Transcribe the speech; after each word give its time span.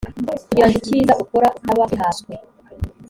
kugira 0.47 0.67
ngo 0.69 0.75
icyiza 0.79 1.13
ukora 1.23 1.47
utaba 1.57 1.81
ugihaswe 1.85 2.33